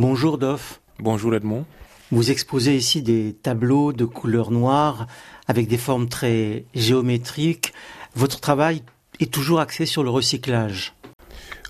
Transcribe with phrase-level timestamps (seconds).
[0.00, 0.80] Bonjour Doff.
[0.98, 1.66] Bonjour Edmond.
[2.10, 5.06] Vous exposez ici des tableaux de couleur noire
[5.46, 7.74] avec des formes très géométriques.
[8.14, 8.82] Votre travail
[9.18, 10.94] est toujours axé sur le recyclage.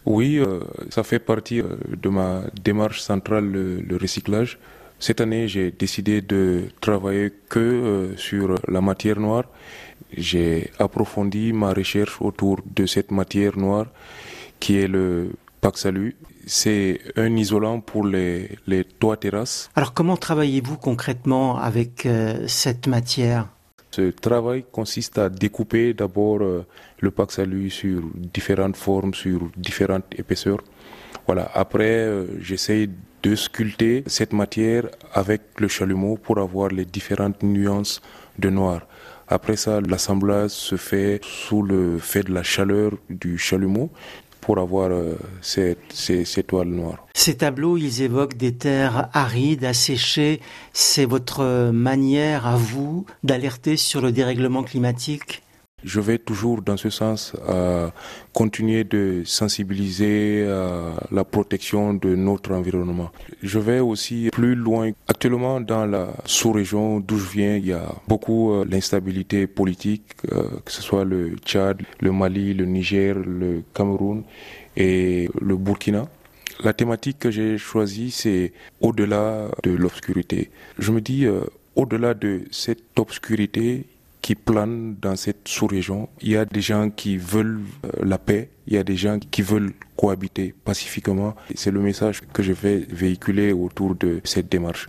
[0.07, 4.61] Oui, euh, ça fait partie euh, de ma démarche centrale, le, recyclage.
[5.01, 9.47] Cette année, j'ai décidé de travailler que euh, sur la matière noire.
[10.17, 13.87] J'ai approfondi ma recherche autour de cette matière noire
[14.61, 16.17] qui est le Paxalu.
[16.47, 19.71] C'est un isolant pour les, les toits terrasses.
[19.77, 22.09] Alors comment travaillez-vous concrètement avec
[22.47, 23.49] cette matière?
[23.93, 26.65] Ce travail consiste à découper d'abord euh,
[27.01, 30.63] le Paxalu sur différentes formes, sur différentes épaisseurs.
[31.27, 31.51] Voilà.
[31.55, 32.89] Après, euh, j'essaye
[33.25, 38.01] de sculpter cette matière avec le chalumeau pour avoir les différentes nuances
[38.39, 38.87] de noir.
[39.27, 43.91] Après ça, l'assemblage se fait sous le fait de la chaleur du chalumeau
[44.51, 45.77] pour avoir euh, ces,
[46.43, 47.07] toiles noires.
[47.15, 50.41] Ces tableaux, ils évoquent des terres arides, asséchées.
[50.73, 55.45] C'est votre manière à vous d'alerter sur le dérèglement climatique?
[55.85, 57.93] Je vais toujours dans ce sens à
[58.33, 63.11] continuer de sensibiliser à la protection de notre environnement.
[63.43, 64.91] Je vais aussi plus loin.
[65.09, 70.45] Actuellement, dans la sous-région d'où je viens, il y a beaucoup euh, l'instabilité politique, euh,
[70.65, 74.23] que ce soit le Tchad, le Mali, le Niger, le Cameroun
[74.77, 76.07] et le Burkina.
[76.63, 80.51] La thématique que j'ai choisie, c'est au-delà de l'obscurité.
[80.79, 81.41] Je me dis, euh,
[81.75, 83.87] au-delà de cette obscurité,
[84.23, 86.09] qui planent dans cette sous-région.
[86.21, 89.19] Il y a des gens qui veulent euh, la paix, il y a des gens
[89.19, 91.35] qui veulent cohabiter pacifiquement.
[91.55, 94.89] C'est le message que je vais véhiculer autour de cette démarche.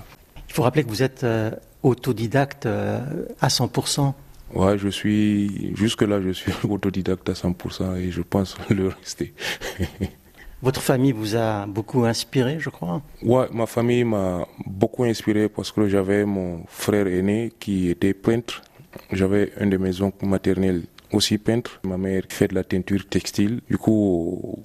[0.50, 1.52] Il faut rappeler que vous êtes euh,
[1.84, 3.00] autodidacte euh,
[3.40, 4.14] à 100%.
[4.54, 9.34] Ouais, je suis jusque-là, je suis autodidacte à 100% et je pense le rester.
[10.62, 15.72] Votre famille vous a beaucoup inspiré, je crois Ouais, ma famille m'a beaucoup inspiré parce
[15.72, 18.62] que j'avais mon frère aîné qui était peintre
[19.12, 21.80] j'avais un de mes oncles maternels aussi peintre.
[21.84, 23.62] Ma mère fait de la teinture textile.
[23.70, 24.64] Du coup,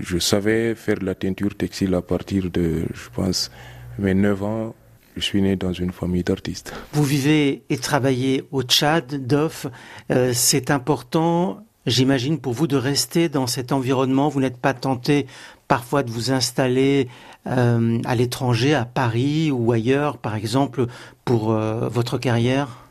[0.00, 3.50] je savais faire de la teinture textile à partir de, je pense,
[3.98, 4.74] mes 9 ans.
[5.16, 6.74] Je suis né dans une famille d'artistes.
[6.92, 9.66] Vous vivez et travaillez au Tchad, Dof.
[10.10, 14.28] Euh, c'est important, j'imagine, pour vous de rester dans cet environnement.
[14.28, 15.26] Vous n'êtes pas tenté
[15.68, 17.08] parfois de vous installer
[17.46, 20.86] euh, à l'étranger, à Paris ou ailleurs, par exemple,
[21.24, 22.85] pour euh, votre carrière?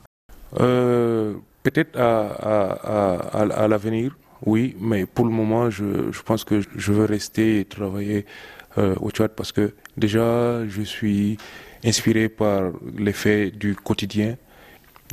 [0.60, 1.34] Euh,
[1.64, 7.66] peut-être à, l'avenir, oui, mais pour le moment, je, pense que je veux rester et
[7.66, 8.26] travailler
[8.78, 11.38] euh, au Tchad parce que déjà, je suis
[11.84, 14.38] inspiré par l'effet du quotidien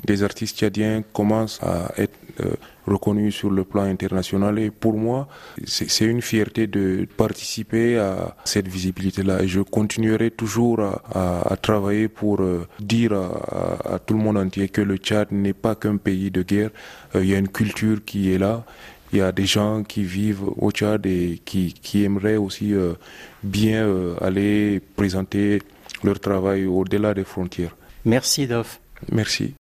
[0.05, 2.55] des artistes tchadiens commencent à être euh,
[2.87, 5.29] reconnus sur le plan international et pour moi
[5.67, 12.41] c'est une fierté de participer à cette visibilité-là et je continuerai toujours à, travailler pour
[12.41, 16.43] euh, dire à, tout le monde entier que le Tchad n'est pas qu'un pays de
[16.43, 16.71] guerre,
[17.15, 18.65] euh, il y a une culture qui est là,
[19.13, 22.75] il y a des gens qui vivent au Tchad et qui, qui aimeraient aussi
[23.43, 23.87] bien
[24.23, 25.63] aller présenter
[26.03, 27.77] leur travail au-delà des frontières.
[28.07, 28.81] Merci Dof.
[29.11, 29.51] Merci.